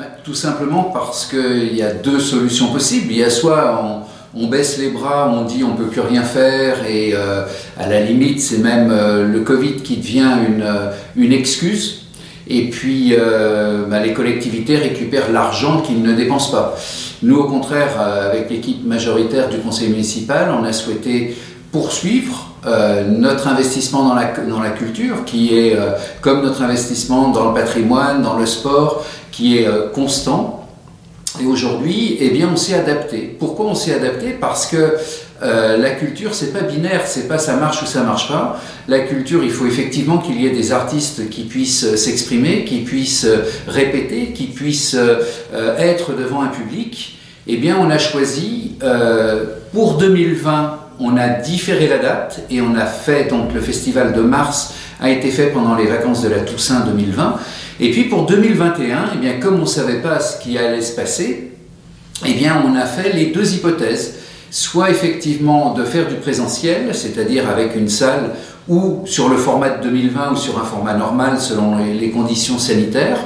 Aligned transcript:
Bah, 0.00 0.06
tout 0.24 0.32
simplement 0.32 0.84
parce 0.84 1.26
qu'il 1.26 1.76
y 1.76 1.82
a 1.82 1.92
deux 1.92 2.20
solutions 2.20 2.72
possibles. 2.72 3.08
Il 3.10 3.18
y 3.18 3.22
a 3.22 3.28
soit 3.28 4.02
on, 4.34 4.46
baisse 4.46 4.78
les 4.78 4.88
bras, 4.88 5.30
on 5.30 5.44
dit 5.44 5.62
on 5.62 5.76
peut 5.76 5.88
plus 5.88 6.00
rien 6.00 6.22
faire 6.22 6.86
et 6.88 7.12
euh, 7.12 7.44
à 7.78 7.86
la 7.86 8.00
limite 8.00 8.40
c'est 8.40 8.60
même 8.60 8.90
euh, 8.90 9.28
le 9.30 9.40
Covid 9.40 9.82
qui 9.82 9.98
devient 9.98 10.38
une, 10.48 10.62
euh, 10.62 10.90
une 11.16 11.34
excuse. 11.34 12.06
Et 12.48 12.70
puis 12.70 13.14
bah, 13.90 14.00
les 14.00 14.14
collectivités 14.14 14.76
récupèrent 14.76 15.30
l'argent 15.30 15.82
qu'ils 15.82 16.02
ne 16.02 16.14
dépensent 16.14 16.50
pas. 16.50 16.76
Nous 17.22 17.36
au 17.36 17.44
contraire, 17.44 18.00
avec 18.00 18.50
l'équipe 18.50 18.84
majoritaire 18.84 19.50
du 19.50 19.58
conseil 19.58 19.90
municipal, 19.90 20.48
on 20.58 20.64
a 20.64 20.72
souhaité 20.72 21.36
poursuivre 21.70 22.48
notre 23.06 23.46
investissement 23.46 24.02
dans 24.02 24.14
la, 24.14 24.32
dans 24.48 24.60
la 24.60 24.70
culture, 24.70 25.24
qui 25.24 25.56
est 25.56 25.78
comme 26.22 26.42
notre 26.42 26.62
investissement 26.62 27.28
dans 27.28 27.50
le 27.50 27.54
patrimoine, 27.54 28.20
dans 28.20 28.36
le 28.36 28.46
sport, 28.46 29.04
qui 29.30 29.58
est 29.58 29.66
euh, 29.66 29.88
constant. 29.88 30.68
Et 31.40 31.46
aujourd'hui, 31.46 32.16
eh 32.20 32.30
bien, 32.30 32.48
on 32.52 32.56
s'est 32.56 32.74
adapté. 32.74 33.36
Pourquoi 33.38 33.66
on 33.66 33.74
s'est 33.74 33.94
adapté? 33.94 34.30
Parce 34.30 34.66
que 34.66 34.96
la 35.42 35.92
culture, 35.92 36.34
c'est 36.34 36.52
pas 36.52 36.60
binaire, 36.60 37.06
c'est 37.06 37.26
pas 37.26 37.38
ça 37.38 37.56
marche 37.56 37.82
ou 37.82 37.86
ça 37.86 38.02
marche 38.02 38.28
pas. 38.28 38.60
La 38.88 38.98
culture, 38.98 39.42
il 39.42 39.50
faut 39.50 39.64
effectivement 39.64 40.18
qu'il 40.18 40.38
y 40.38 40.46
ait 40.46 40.50
des 40.50 40.70
artistes 40.70 41.30
qui 41.30 41.44
puissent 41.44 41.94
s'exprimer, 41.94 42.66
qui 42.66 42.80
puissent 42.80 43.26
répéter, 43.66 44.32
qui 44.34 44.48
puissent 44.48 44.98
être 45.78 46.14
devant 46.14 46.42
un 46.42 46.48
public. 46.48 47.16
Eh 47.46 47.56
bien, 47.56 47.78
on 47.80 47.88
a 47.88 47.96
choisi 47.96 48.72
pour 49.72 49.94
2020 49.94 50.80
on 51.00 51.16
a 51.16 51.28
différé 51.28 51.88
la 51.88 51.98
date 51.98 52.42
et 52.50 52.60
on 52.60 52.74
a 52.76 52.84
fait, 52.84 53.24
donc 53.24 53.54
le 53.54 53.60
festival 53.60 54.12
de 54.12 54.20
mars 54.20 54.74
a 55.00 55.08
été 55.08 55.30
fait 55.30 55.46
pendant 55.46 55.74
les 55.74 55.86
vacances 55.86 56.22
de 56.22 56.28
la 56.28 56.40
Toussaint 56.40 56.80
2020. 56.80 57.36
Et 57.82 57.90
puis 57.90 58.04
pour 58.04 58.26
2021, 58.26 59.12
eh 59.14 59.18
bien, 59.18 59.32
comme 59.40 59.56
on 59.56 59.62
ne 59.62 59.64
savait 59.64 60.02
pas 60.02 60.20
ce 60.20 60.38
qui 60.38 60.58
allait 60.58 60.82
se 60.82 60.94
passer, 60.94 61.52
eh 62.26 62.34
bien, 62.34 62.62
on 62.66 62.76
a 62.76 62.84
fait 62.84 63.14
les 63.14 63.26
deux 63.26 63.54
hypothèses. 63.54 64.16
Soit 64.50 64.90
effectivement 64.90 65.72
de 65.72 65.84
faire 65.84 66.06
du 66.06 66.16
présentiel, 66.16 66.94
c'est-à-dire 66.94 67.48
avec 67.48 67.74
une 67.74 67.88
salle 67.88 68.32
ou 68.68 69.02
sur 69.06 69.30
le 69.30 69.36
format 69.38 69.70
de 69.70 69.84
2020 69.84 70.32
ou 70.32 70.36
sur 70.36 70.60
un 70.60 70.64
format 70.64 70.92
normal 70.92 71.40
selon 71.40 71.78
les 71.78 72.10
conditions 72.10 72.58
sanitaires, 72.58 73.20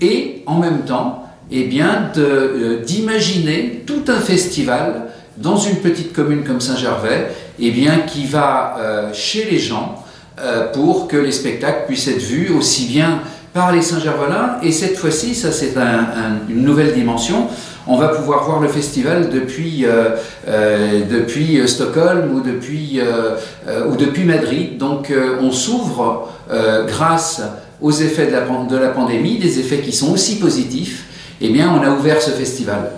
et 0.00 0.44
en 0.46 0.58
même 0.58 0.82
temps, 0.82 1.24
eh 1.50 1.64
bien, 1.64 2.12
euh, 2.16 2.84
d'imaginer 2.84 3.82
tout 3.86 4.04
un 4.06 4.20
festival 4.20 5.08
dans 5.36 5.56
une 5.56 5.76
petite 5.76 6.12
commune 6.12 6.44
comme 6.44 6.60
Saint-Gervais, 6.60 7.32
eh 7.58 7.70
bien, 7.72 8.00
qui 8.06 8.24
va 8.26 8.76
euh, 8.78 9.12
chez 9.12 9.50
les 9.50 9.58
gens 9.58 10.04
euh, 10.38 10.70
pour 10.72 11.08
que 11.08 11.16
les 11.16 11.32
spectacles 11.32 11.86
puissent 11.86 12.08
être 12.08 12.22
vus 12.22 12.50
aussi 12.56 12.86
bien 12.86 13.20
par 13.52 13.72
les 13.72 13.82
Saint-Gervelins. 13.82 14.56
Et 14.62 14.72
cette 14.72 14.96
fois-ci, 14.96 15.34
ça 15.34 15.52
c'est 15.52 15.74
une 16.48 16.62
nouvelle 16.62 16.92
dimension. 16.94 17.48
On 17.86 17.96
va 17.96 18.08
pouvoir 18.08 18.44
voir 18.44 18.60
le 18.60 18.68
festival 18.68 19.30
depuis, 19.30 19.84
euh, 19.86 20.16
depuis 21.10 21.60
Stockholm 21.66 22.34
ou 22.34 22.40
depuis, 22.40 23.00
ou 23.88 23.96
depuis 23.96 24.24
Madrid. 24.24 24.78
Donc 24.78 25.12
on 25.40 25.50
s'ouvre 25.50 26.28
grâce 26.86 27.42
aux 27.80 27.92
effets 27.92 28.26
de 28.26 28.32
la, 28.32 28.42
de 28.42 28.76
la 28.76 28.90
pandémie, 28.90 29.38
des 29.38 29.58
effets 29.58 29.78
qui 29.78 29.92
sont 29.92 30.12
aussi 30.12 30.38
positifs. 30.38 31.04
Eh 31.40 31.48
bien, 31.48 31.72
on 31.74 31.82
a 31.82 31.90
ouvert 31.90 32.20
ce 32.20 32.30
festival. 32.30 32.90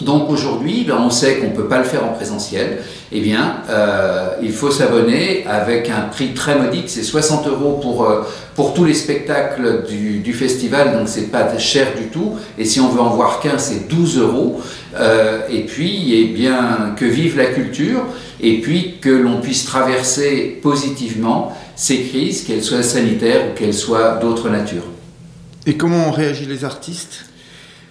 Donc 0.00 0.30
aujourd'hui, 0.30 0.84
ben, 0.86 0.96
on 0.98 1.10
sait 1.10 1.36
qu'on 1.36 1.48
ne 1.48 1.54
peut 1.54 1.68
pas 1.68 1.78
le 1.78 1.84
faire 1.84 2.04
en 2.04 2.12
présentiel. 2.12 2.78
Eh 3.12 3.20
bien, 3.20 3.58
euh, 3.68 4.30
il 4.42 4.52
faut 4.52 4.70
s'abonner 4.70 5.44
avec 5.46 5.90
un 5.90 6.08
prix 6.08 6.32
très 6.32 6.58
modique, 6.58 6.88
c'est 6.88 7.02
60 7.02 7.46
euros 7.46 7.78
pour, 7.80 8.04
euh, 8.04 8.22
pour 8.54 8.72
tous 8.74 8.84
les 8.84 8.94
spectacles 8.94 9.84
du, 9.86 10.32
festival, 10.32 10.92
donc 10.96 11.08
c'est 11.08 11.30
pas 11.30 11.58
cher 11.58 11.88
du 11.94 12.06
tout. 12.06 12.36
Et 12.58 12.64
si 12.64 12.80
on 12.80 12.88
veut 12.88 13.00
en 13.00 13.10
voir 13.10 13.40
qu'un, 13.40 13.58
c'est 13.58 13.86
12 13.88 14.18
euros. 14.18 14.60
Euh, 14.98 15.42
et 15.50 15.64
puis, 15.64 16.14
eh 16.14 16.24
bien, 16.32 16.94
que 16.96 17.04
vive 17.04 17.36
la 17.36 17.46
culture, 17.46 18.06
et 18.40 18.60
puis 18.60 18.96
que 19.00 19.10
l'on 19.10 19.40
puisse 19.40 19.66
traverser 19.66 20.58
positivement 20.62 21.52
ces 21.76 22.02
crises, 22.02 22.44
qu'elles 22.44 22.64
soient 22.64 22.82
sanitaires 22.82 23.42
ou 23.50 23.58
qu'elles 23.58 23.74
soient 23.74 24.18
d'autres 24.22 24.48
natures. 24.48 24.86
Et 25.66 25.76
comment 25.76 26.08
ont 26.08 26.12
réagi 26.12 26.46
les 26.46 26.64
artistes? 26.64 27.26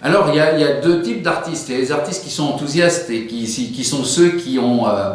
Alors, 0.04 0.30
il 0.32 0.36
y, 0.36 0.40
a, 0.40 0.80
deux 0.80 1.00
types 1.00 1.22
d'artistes. 1.22 1.68
Il 1.68 1.76
y 1.76 1.78
a 1.78 1.80
les 1.80 1.92
artistes 1.92 2.24
qui 2.24 2.30
sont 2.30 2.42
enthousiastes 2.42 3.08
et 3.08 3.26
qui, 3.26 3.84
sont 3.84 4.02
ceux 4.02 4.30
qui, 4.30 4.58
ont, 4.58 4.88
euh, 4.88 5.12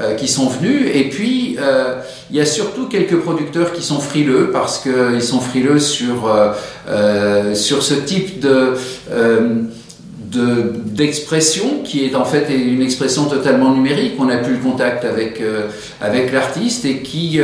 euh, 0.00 0.14
qui 0.14 0.28
sont 0.28 0.48
venus. 0.48 0.86
Et 0.94 1.10
puis, 1.10 1.58
euh, 1.60 1.96
il 2.30 2.36
y 2.36 2.40
a 2.40 2.46
surtout 2.46 2.86
quelques 2.86 3.18
producteurs 3.18 3.74
qui 3.74 3.82
sont 3.82 4.00
frileux 4.00 4.48
parce 4.50 4.78
qu'ils 4.78 5.22
sont 5.22 5.40
frileux 5.40 5.78
sur, 5.78 6.32
sur 7.54 7.82
ce 7.82 7.94
type 7.94 8.40
de 8.40 8.74
d'expression 10.30 11.82
qui 11.82 12.04
est 12.04 12.14
en 12.14 12.24
fait 12.24 12.46
une 12.54 12.82
expression 12.82 13.24
totalement 13.24 13.74
numérique. 13.74 14.14
On 14.20 14.26
n'a 14.26 14.36
plus 14.36 14.54
le 14.54 14.60
contact 14.60 15.04
avec, 15.04 15.42
avec 16.00 16.32
l'artiste 16.32 16.84
et 16.84 16.98
qui, 17.02 17.40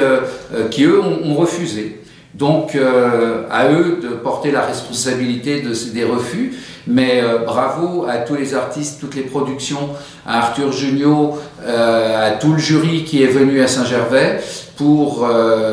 qui 0.71 0.85
eux, 0.85 1.01
ont 1.03 1.35
refusé. 1.35 2.01
Donc, 2.35 2.75
euh, 2.75 3.45
à 3.51 3.71
eux 3.71 4.01
de 4.03 4.09
porter 4.09 4.51
la 4.51 4.63
responsabilité 4.63 5.63
de, 5.63 5.73
des 5.93 6.05
refus. 6.05 6.53
Mais 6.87 7.21
euh, 7.21 7.39
bravo 7.39 8.05
à 8.09 8.19
tous 8.19 8.35
les 8.35 8.55
artistes, 8.55 9.01
toutes 9.01 9.17
les 9.17 9.23
productions, 9.23 9.89
à 10.27 10.39
Arthur 10.39 10.71
Junio, 10.71 11.39
euh, 11.65 12.29
à 12.29 12.33
tout 12.33 12.53
le 12.53 12.59
jury 12.59 13.05
qui 13.05 13.23
est 13.23 13.29
venu 13.29 13.61
à 13.61 13.67
Saint-Gervais 13.67 14.41
pour, 14.77 15.27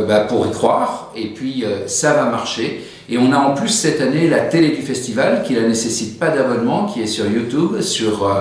bah, 0.07 0.21
pour 0.21 0.47
y 0.47 0.51
croire. 0.51 1.11
Et 1.13 1.27
puis, 1.27 1.65
ça 1.87 2.13
va 2.13 2.23
marcher. 2.25 2.87
Et 3.09 3.17
on 3.17 3.33
a 3.33 3.37
en 3.37 3.53
plus 3.53 3.67
cette 3.67 3.99
année 3.99 4.29
la 4.29 4.39
télé 4.39 4.69
du 4.69 4.81
festival 4.81 5.43
qui 5.45 5.55
ne 5.55 5.67
nécessite 5.67 6.17
pas 6.17 6.29
d'abonnement, 6.29 6.85
qui 6.85 7.01
est 7.01 7.07
sur 7.07 7.25
YouTube, 7.29 7.81
sur 7.81 8.33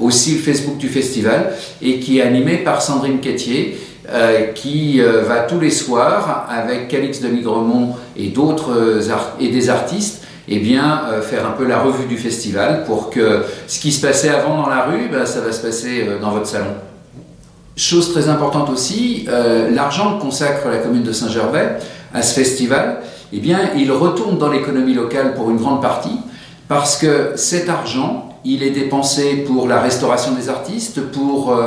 aussi 0.00 0.36
le 0.36 0.38
Facebook 0.38 0.78
du 0.78 0.88
festival 0.88 1.52
et 1.82 2.00
qui 2.00 2.18
est 2.18 2.22
animée 2.22 2.56
par 2.56 2.80
Sandrine 2.80 3.20
Quétier 3.20 3.76
euh, 4.08 4.52
qui 4.52 5.00
euh, 5.00 5.22
va 5.22 5.40
tous 5.40 5.58
les 5.58 5.70
soirs 5.70 6.46
avec 6.48 6.86
Calix 6.86 7.20
de 7.20 7.26
Migremont 7.26 7.96
et 8.16 8.28
d'autres 8.28 8.70
euh, 8.70 9.00
et 9.40 9.48
des 9.48 9.68
artistes 9.68 10.22
eh 10.46 10.60
bien, 10.60 11.02
faire 11.22 11.44
un 11.44 11.50
peu 11.50 11.66
la 11.66 11.80
revue 11.80 12.06
du 12.06 12.16
festival 12.16 12.84
pour 12.84 13.10
que 13.10 13.42
ce 13.66 13.80
qui 13.80 13.90
se 13.90 14.00
passait 14.00 14.28
avant 14.28 14.62
dans 14.62 14.68
la 14.68 14.84
rue, 14.84 15.08
ben, 15.10 15.26
ça 15.26 15.40
va 15.40 15.50
se 15.50 15.60
passer 15.60 16.06
dans 16.20 16.30
votre 16.30 16.46
salon. 16.46 16.70
Chose 17.74 18.12
très 18.12 18.28
importante 18.28 18.70
aussi, 18.70 19.26
l'argent 19.74 20.18
que 20.18 20.22
consacre 20.22 20.68
la 20.68 20.76
commune 20.76 21.02
de 21.02 21.10
Saint-Gervais 21.10 21.78
à 22.14 22.22
ce 22.22 22.32
festival, 22.32 23.00
eh 23.32 23.40
bien, 23.40 23.58
il 23.76 23.90
retourne 23.90 24.38
dans 24.38 24.48
l'économie 24.48 24.94
locale 24.94 25.34
pour 25.34 25.50
une 25.50 25.56
grande 25.56 25.82
partie, 25.82 26.20
parce 26.68 26.96
que 26.96 27.32
cet 27.34 27.68
argent, 27.68 28.28
il 28.44 28.62
est 28.62 28.70
dépensé 28.70 29.38
pour 29.48 29.66
la 29.66 29.80
restauration 29.80 30.30
des 30.30 30.48
artistes, 30.48 31.00
pour 31.10 31.60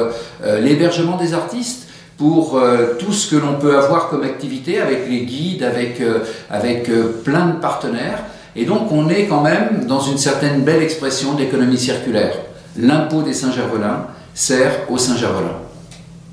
l'hébergement 0.61 1.17
des 1.17 1.33
artistes, 1.33 1.88
pour 2.19 2.57
euh, 2.57 2.95
tout 2.99 3.13
ce 3.13 3.33
que 3.33 3.37
l'on 3.37 3.53
peut 3.53 3.77
avoir 3.77 4.09
comme 4.09 4.23
activité 4.23 4.81
avec 4.81 5.09
les 5.09 5.21
guides, 5.21 5.63
avec, 5.63 6.01
euh, 6.01 6.19
avec 6.51 6.89
euh, 6.89 7.21
plein 7.23 7.47
de 7.47 7.53
partenaires. 7.53 8.19
Et 8.57 8.65
donc 8.65 8.91
on 8.91 9.07
est 9.07 9.25
quand 9.25 9.41
même 9.41 9.85
dans 9.87 10.01
une 10.01 10.17
certaine 10.17 10.61
belle 10.63 10.83
expression 10.83 11.33
d'économie 11.33 11.77
circulaire. 11.77 12.33
L'impôt 12.77 13.21
des 13.21 13.33
Saint-Gervelins 13.33 14.07
sert 14.33 14.81
aux 14.89 14.97
Saint-Gervelins. 14.97 15.59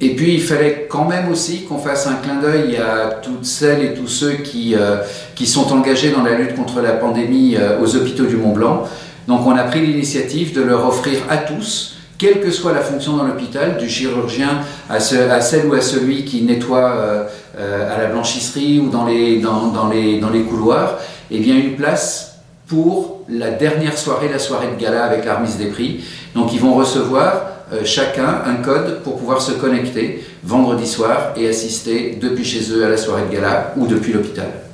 Et 0.01 0.17
puis 0.17 0.35
il 0.35 0.43
fallait 0.43 0.89
quand 0.91 1.05
même 1.05 1.31
aussi 1.31 1.63
qu'on 1.63 1.79
fasse 1.79 2.09
un 2.09 2.15
clin 2.15 2.41
d'œil 2.41 2.77
à 2.79 3.21
toutes 3.23 3.47
celles 3.47 3.85
et 3.85 3.95
tous 3.95 4.09
ceux 4.09 4.33
qui, 4.33 4.75
qui 5.35 5.47
sont 5.47 5.73
engagés 5.73 6.11
dans 6.11 6.23
la 6.23 6.35
lutte 6.35 6.55
contre 6.55 6.83
la 6.83 6.93
pandémie 6.93 7.57
aux 7.81 7.97
hôpitaux 7.97 8.27
du 8.27 8.37
Mont 8.37 8.53
Blanc. 8.53 8.85
Donc 9.27 9.47
on 9.47 9.57
a 9.57 9.63
pris 9.63 9.81
l'initiative 9.81 10.55
de 10.55 10.61
leur 10.61 10.87
offrir 10.87 11.21
à 11.31 11.39
tous 11.39 11.96
quelle 12.19 12.41
que 12.41 12.50
soit 12.50 12.72
la 12.72 12.81
fonction 12.81 13.16
dans 13.16 13.25
l'hôpital, 13.25 13.77
du 13.77 13.88
chirurgien 13.88 14.60
à, 14.88 15.00
celle 15.00 15.66
ou 15.66 15.75
à 15.75 15.81
celui 15.81 16.25
qui 16.25 16.43
nettoie 16.43 16.91
euh, 16.91 17.25
euh, 17.59 17.94
à 17.94 18.00
la 18.00 18.06
blanchisserie 18.06 18.81
ou 18.81 18.88
dans 18.88 19.04
les, 19.06 19.41
dans, 19.41 19.88
les, 19.91 20.19
dans 20.19 20.31
les 20.31 20.43
couloirs, 20.43 20.99
eh 21.31 21.38
bien 21.38 21.56
une 21.56 21.77
place 21.77 22.38
pour 22.66 23.25
la 23.28 23.50
dernière 23.50 23.97
soirée, 23.97 24.28
la 24.28 24.38
soirée 24.38 24.68
de 24.77 24.80
gala 24.80 25.04
avec 25.04 25.24
la 25.24 25.36
remise 25.36 25.57
des 25.57 25.66
prix. 25.66 26.04
Donc 26.34 26.53
ils 26.53 26.60
vont 26.60 26.74
recevoir 26.74 27.47
euh, 27.72 27.80
chacun 27.84 28.42
un 28.47 28.57
code 28.57 29.03
pour 29.03 29.19
pouvoir 29.19 29.41
se 29.41 29.53
connecter 29.53 30.24
vendredi 30.42 30.86
soir 30.86 31.33
et 31.36 31.48
assister 31.48 32.19
depuis 32.21 32.45
chez 32.45 32.72
eux 32.72 32.84
à 32.84 32.89
la 32.89 32.97
soirée 32.97 33.22
de 33.28 33.34
gala 33.34 33.74
ou 33.77 33.86
depuis 33.86 34.12
l'hôpital. 34.12 34.66